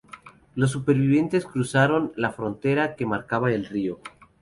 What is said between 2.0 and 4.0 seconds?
la frontera, que marcaba el río.